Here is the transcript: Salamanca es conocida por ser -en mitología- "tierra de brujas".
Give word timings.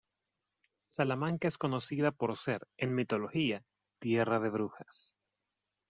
Salamanca 0.89 1.47
es 1.47 1.59
conocida 1.59 2.09
por 2.09 2.35
ser 2.35 2.65
-en 2.79 2.95
mitología- 2.95 3.61
"tierra 4.01 4.39
de 4.39 4.49
brujas". 4.49 5.19